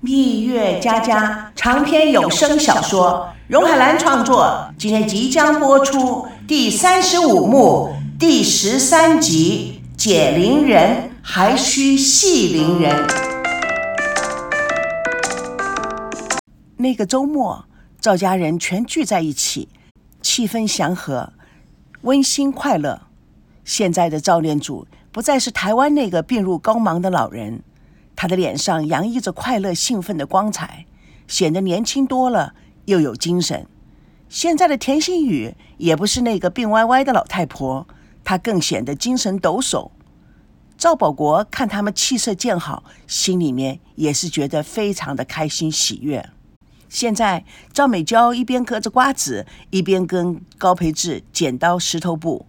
[0.00, 13.08] 蜜月佳佳长篇有声小说，荣海兰创作，今天即将播出第三十五幕第十三集《解铃人还需系铃人》。
[16.76, 17.64] 那个周末，
[18.00, 19.68] 赵家人全聚在一起，
[20.22, 21.32] 气氛祥和，
[22.02, 23.00] 温馨快乐。
[23.64, 27.64] 现在的赵念祖不再是台湾那个病入膏肓的老人。
[28.20, 30.86] 他的脸上洋溢着快乐、兴奋的光彩，
[31.28, 32.52] 显得年轻多了，
[32.86, 33.68] 又有精神。
[34.28, 37.86] 现在的田心雨也不是那个病歪歪的老太婆，
[38.24, 39.92] 她更显得精神抖擞。
[40.76, 46.28] 赵保国看他们气色渐好，心里面也是觉得非常的开心喜悦。
[46.88, 52.46] 现在赵美娇一边嗑着瓜子，一边跟高培志剪刀石头布。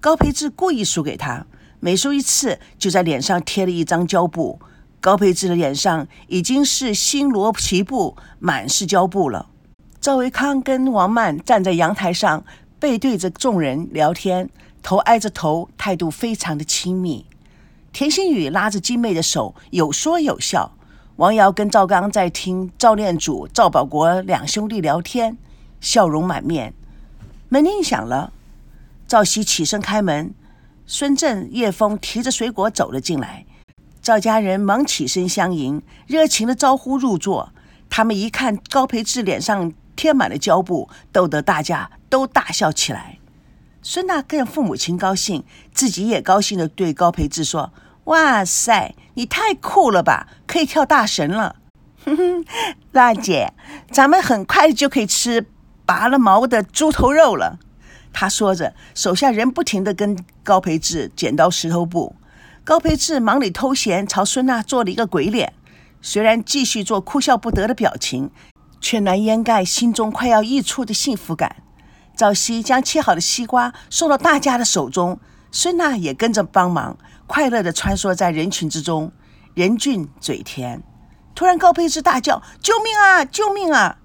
[0.00, 1.46] 高培志故意输给他，
[1.78, 4.58] 每输一次就在脸上贴了一张胶布。
[5.02, 9.48] 高培志的脸上已经是星罗棋布，满是胶布了。
[10.00, 12.44] 赵维康跟王曼站在阳台上，
[12.78, 14.48] 背对着众人聊天，
[14.80, 17.26] 头挨着头，态度非常的亲密。
[17.92, 20.76] 田心雨拉着金妹的手，有说有笑。
[21.16, 25.36] 王瑶跟赵刚在听赵念祖、赵保国两兄弟聊天，
[25.80, 26.72] 笑容满面。
[27.48, 28.32] 门铃响了，
[29.08, 30.32] 赵熙起身开门，
[30.86, 33.44] 孙振、叶枫提着水果走了进来。
[34.02, 37.52] 赵家人忙起身相迎，热情的招呼入座。
[37.88, 43.18] 他们一看高培志脸上贴满了胶布，逗得大家都大笑起来。
[43.80, 47.72] 孙娜更父母亲高兴，自己也高兴的对高培志说
[48.04, 51.54] ：“哇塞，你太酷了吧，可以跳大神了！”
[52.04, 52.44] 哼哼，
[52.90, 53.52] 娜姐，
[53.92, 55.46] 咱们很快就可以吃
[55.86, 57.60] 拔了毛的猪头肉了。
[58.12, 62.16] 他说着，手下人不停的跟高培志剪刀石头布。
[62.64, 65.52] 高培志忙里偷闲，朝孙娜做了一个鬼脸。
[66.00, 68.30] 虽然继续做哭笑不得的表情，
[68.80, 71.56] 却难掩盖心中快要溢出的幸福感。
[72.16, 75.18] 赵熙将切好的西瓜送到大家的手中，
[75.50, 76.96] 孙娜也跟着帮忙，
[77.26, 79.10] 快乐地穿梭在人群之中，
[79.54, 80.80] 人俊嘴甜。
[81.34, 83.24] 突然，高培志大叫：“救命啊！
[83.24, 83.98] 救命啊！”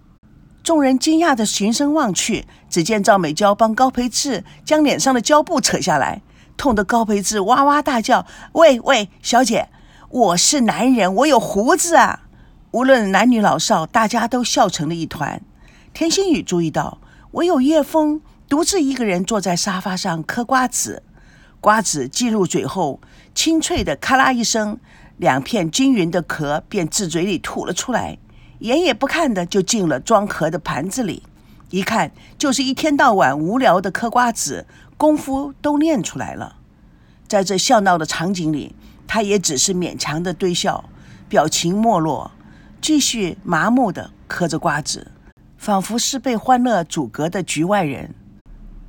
[0.64, 6.22] 众人惊讶地循声望去，只见赵美娇帮高培志将脸上的胶布扯下来。
[6.58, 9.70] 痛得高培志哇哇大叫：“喂喂，小姐，
[10.10, 12.24] 我是男人，我有胡子啊！”
[12.72, 15.42] 无论男女老少，大家都笑成了一团。
[15.94, 17.00] 田心雨注意到，
[17.32, 21.04] 唯有叶枫独自一个人坐在沙发上嗑瓜子，
[21.62, 23.00] 瓜子进入嘴后，
[23.34, 24.80] 清脆的咔啦一声，
[25.18, 28.18] 两片均匀的壳便自嘴里吐了出来，
[28.60, 31.24] 眼也不看的就进了装壳的盘子里。
[31.70, 34.66] 一看就是一天到晚无聊的嗑瓜子。
[34.98, 36.56] 功夫都练出来了，
[37.28, 38.74] 在这笑闹的场景里，
[39.06, 40.90] 他也只是勉强的堆笑，
[41.30, 42.32] 表情没落，
[42.82, 45.12] 继续麻木的嗑着瓜子，
[45.56, 48.16] 仿佛是被欢乐阻隔的局外人。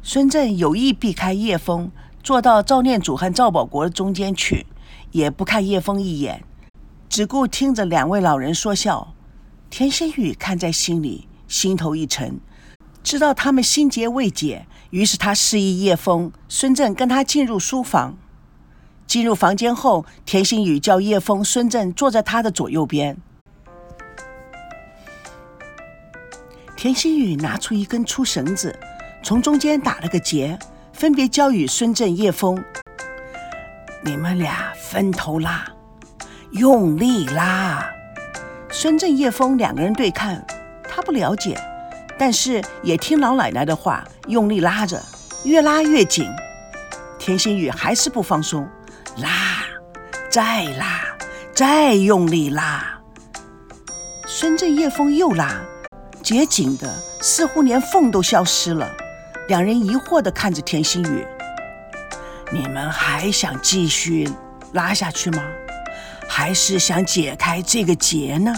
[0.03, 1.91] 孙振有意避开叶枫，
[2.23, 4.65] 坐到赵念祖和赵保国中间去，
[5.11, 6.43] 也不看叶枫一眼，
[7.11, 9.13] 只顾听着两位老人说笑。
[9.69, 12.41] 田心雨看在心里，心头一沉，
[13.03, 14.67] 知道他们心结未解。
[14.91, 18.17] 于是他示意叶枫、孙振跟他进入书房。
[19.07, 23.17] 进入房间后，田心雨叫叶枫、孙振坐在他的左右边。
[26.77, 28.79] 田心雨拿出一根粗绳子，
[29.23, 30.59] 从中间打了个结，
[30.93, 32.63] 分别交与孙振、叶枫
[34.05, 35.67] ：“你们俩分头拉，
[36.53, 37.85] 用力拉。”
[38.71, 40.47] 孙振、叶枫两个人对看，
[40.85, 41.59] 他不了解。
[42.19, 45.01] 但是也听老奶奶的话，用力拉着，
[45.45, 46.29] 越拉越紧。
[47.19, 48.69] 田心雨还是不放松，
[49.19, 49.29] 拉，
[50.31, 51.17] 再拉，
[51.55, 52.99] 再用力拉。
[54.27, 55.55] 孙振叶枫又拉，
[56.23, 58.91] 结紧的似乎连缝都消失了。
[59.49, 61.27] 两人疑惑地看着田心雨
[62.53, 64.29] ：“你们还想继续
[64.73, 65.43] 拉下去吗？
[66.29, 68.53] 还是想解开这个结呢？”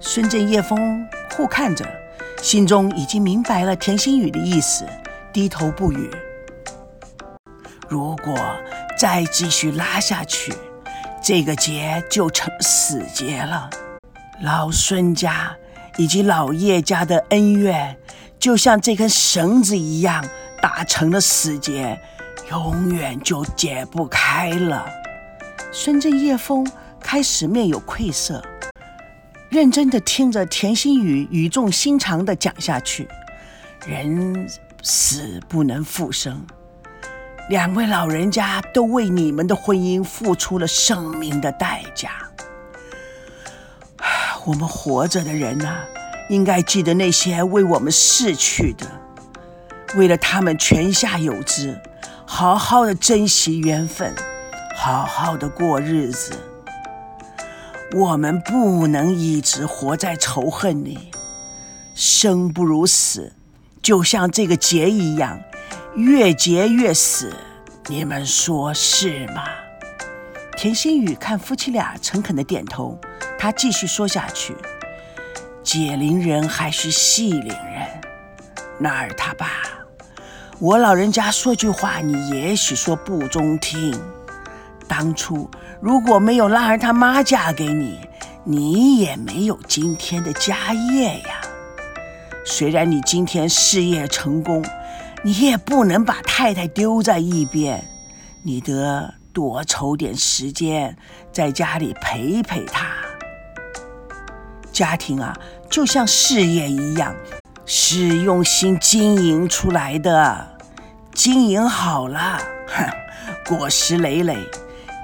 [0.00, 1.06] 孙振叶枫
[1.36, 1.86] 互看着。
[2.42, 4.86] 心中已经明白了田心雨的意思，
[5.32, 6.10] 低头不语。
[7.88, 8.34] 如果
[8.98, 10.52] 再继续拉下去，
[11.22, 13.68] 这个结就成死结了。
[14.42, 15.54] 老孙家
[15.98, 17.96] 以及老叶家的恩怨，
[18.38, 20.24] 就像这根绳子一样，
[20.62, 22.00] 打成了死结，
[22.50, 24.86] 永远就解不开了。
[25.70, 26.66] 孙振叶枫
[26.98, 28.42] 开始面有愧色。
[29.50, 33.08] 认真的听着田心雨语重心长的讲下去，
[33.84, 34.48] 人
[34.80, 36.46] 死不能复生，
[37.48, 42.10] 两位老人家都为你们的婚姻付出了生命的代价。
[44.46, 45.78] 我们活着的人呐，
[46.28, 48.86] 应该记得那些为我们逝去的，
[49.96, 51.76] 为了他们泉下有知，
[52.24, 54.14] 好好的珍惜缘分，
[54.76, 56.38] 好好的过日子。
[57.92, 61.10] 我们不能一直活在仇恨里，
[61.94, 63.32] 生不如死，
[63.82, 65.40] 就像这个结一样，
[65.96, 67.34] 越结越死。
[67.88, 69.42] 你们说是吗？
[70.56, 72.96] 田心雨看夫妻俩诚恳的点头，
[73.36, 74.54] 他继续说下去
[75.64, 78.00] ：“解铃人还需系铃人，
[78.78, 79.48] 那儿他爸，
[80.60, 84.00] 我老人家说句话，你也许说不中听。
[84.90, 85.48] 当初
[85.80, 88.00] 如果没有拉儿他妈嫁给你，
[88.42, 91.40] 你也没有今天的家业呀。
[92.44, 94.64] 虽然你今天事业成功。”
[95.22, 97.84] 你也不能把太太丢在一边，
[98.42, 100.96] 你得多抽点时间
[101.30, 102.86] 在家里陪陪她。
[104.72, 105.36] 家庭啊，
[105.68, 107.14] 就像事业一样，
[107.66, 110.48] 是用心经营出来的。
[111.12, 112.86] 经营好了，哼，
[113.46, 114.36] 果实累累；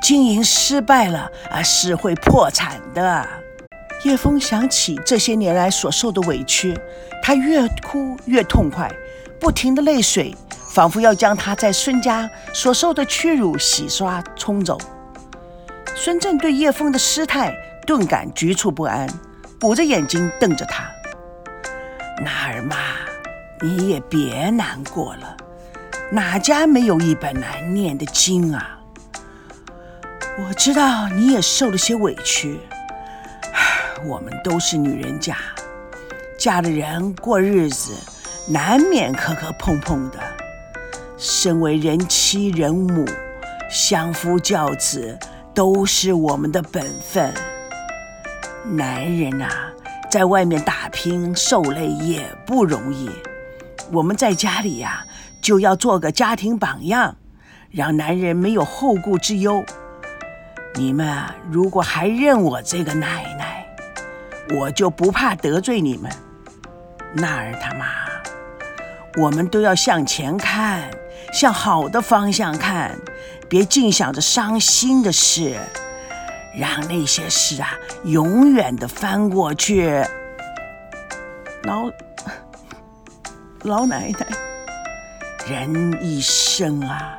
[0.07, 3.29] 经营失败了，啊，是会破产的。
[4.05, 6.79] 叶枫想起这些年来所受的委屈，
[7.21, 8.89] 他越哭越痛快。
[9.41, 10.33] 不停的泪水，
[10.73, 14.79] 仿佛要将他在孙家所受的屈辱洗刷冲走。
[15.97, 17.53] 孙正对叶枫的失态
[17.85, 19.09] 顿感局促不安，
[19.63, 20.89] 捂着眼睛瞪着他
[22.23, 22.77] ：“娜儿妈，
[23.61, 25.37] 你也别难过了，
[26.13, 28.76] 哪家没有一本难念的经啊？
[30.39, 32.61] 我知道你也受了些委屈，
[34.05, 35.37] 我们都是女人家，
[36.39, 37.93] 嫁了人过日子。”
[38.49, 40.21] 难免磕磕碰碰的，
[41.19, 43.05] 身为人妻人母，
[43.69, 45.19] 相夫教子
[45.53, 47.35] 都是我们的本分。
[48.65, 49.49] 男人呐，
[50.09, 53.11] 在外面打拼受累也不容易，
[53.91, 55.05] 我们在家里呀，
[55.43, 57.17] 就要做个家庭榜样，
[57.73, 59.65] 让男人没有后顾之忧。
[60.77, 63.67] 你们啊，如果还认我这个奶奶，
[64.55, 66.13] 我就不怕得罪你们。
[67.15, 67.87] 那儿他妈。
[69.17, 70.91] 我们都要向前看，
[71.33, 72.95] 向好的方向看，
[73.49, 75.57] 别净想着伤心的事，
[76.55, 77.71] 让那些事啊
[78.05, 80.05] 永远的翻过去。
[81.63, 81.91] 老
[83.63, 84.27] 老奶奶，
[85.49, 87.17] 人一生啊，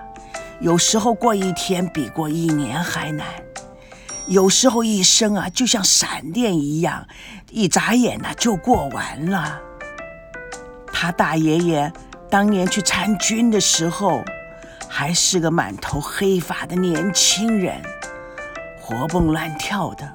[0.60, 3.28] 有时候过一天比过一年还难，
[4.28, 7.08] 有时候一生啊就像闪电一样，
[7.52, 9.62] 一眨眼呢就过完了。
[10.92, 11.94] 他大爷爷
[12.28, 14.24] 当年去参军的时候，
[14.90, 17.80] 还是个满头黑发的年轻人，
[18.82, 20.12] 活蹦乱跳的。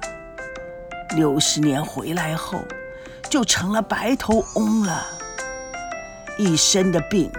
[1.15, 2.59] 六十年回来后，
[3.29, 5.05] 就成了白头翁了，
[6.37, 7.31] 一身的病。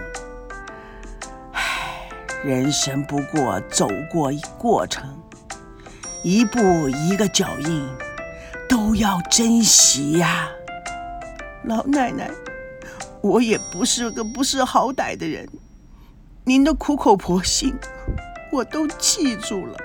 [2.45, 5.03] 人生不过走过一过程，
[6.23, 7.83] 一步一个脚印，
[8.69, 10.47] 都要珍惜呀，
[11.63, 12.29] 老奶奶。
[13.21, 15.49] 我也不是个不识好歹的人，
[16.43, 17.73] 您的苦口婆心
[18.51, 19.79] 我都记住了。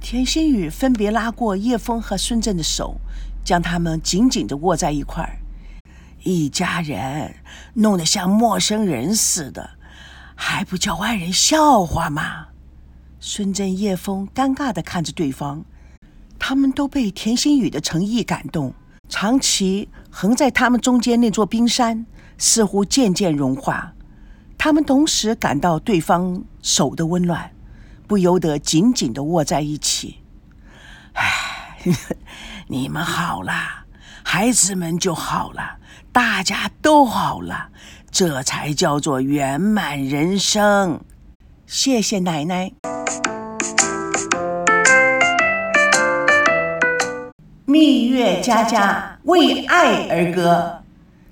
[0.00, 2.96] 田心雨分别拉过叶枫和孙振的手，
[3.44, 5.36] 将他们紧紧地握在一块儿。
[6.22, 7.34] 一家人
[7.74, 9.68] 弄得像陌生人似的，
[10.42, 12.46] 还不叫外人笑话吗？
[13.20, 15.62] 孙振、叶枫尴尬地看着对方，
[16.38, 18.72] 他们都被田心雨的诚意感动。
[19.06, 22.06] 长期横在他们中间那座冰山。
[22.38, 23.92] 似乎渐渐融化，
[24.56, 27.52] 他们同时感到对方手的温暖，
[28.06, 30.20] 不由得紧紧地握在一起。
[31.12, 31.76] 唉，
[32.66, 33.84] 你们好了，
[34.24, 35.76] 孩子们就好了，
[36.12, 37.68] 大家都好了，
[38.12, 41.00] 这才叫做圆满人生。
[41.66, 42.72] 谢谢奶奶。
[47.64, 50.82] 蜜月佳佳为爱而歌。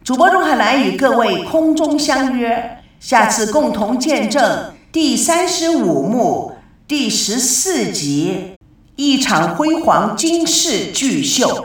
[0.04, 6.56] 主播钟海兰与各位空中相约，下次共同见证第三十五幕
[6.86, 8.54] 第十四集
[8.94, 11.64] 一场辉煌惊世巨秀。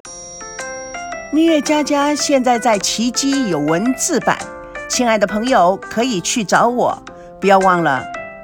[1.32, 4.38] 蜜月佳佳现在在奇迹有文字版，
[4.90, 6.98] 亲爱的朋友可以去找我，
[7.42, 8.04] 不要忘了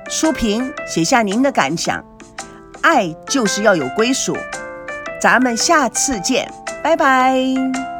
[0.09, 2.03] 书评写下您的感想。
[2.81, 4.35] 爱就是要有归属，
[5.21, 7.98] 咱们下次见，拜拜。